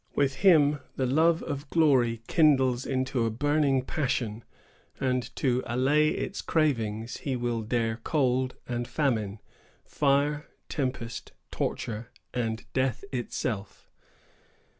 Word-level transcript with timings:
With 0.15 0.37
him 0.37 0.79
the 0.95 1.05
love 1.05 1.43
of 1.43 1.69
glory 1.69 2.23
kindles 2.25 2.87
into 2.87 3.23
a 3.23 3.29
burning 3.29 3.83
passion; 3.83 4.43
and 4.99 5.21
to 5.35 5.61
allay 5.67 6.07
its 6.07 6.41
cravings, 6.41 7.17
he 7.17 7.35
will 7.35 7.61
dare 7.61 7.97
cold 7.97 8.55
and 8.67 8.87
famine, 8.87 9.37
fire, 9.85 10.47
tempest, 10.69 11.33
torture, 11.51 12.09
and 12.33 12.65
death 12.73 13.05
itself. 13.11 13.91